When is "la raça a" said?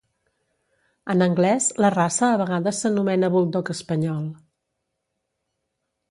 1.83-2.39